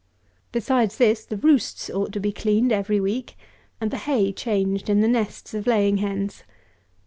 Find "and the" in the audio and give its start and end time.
3.79-3.97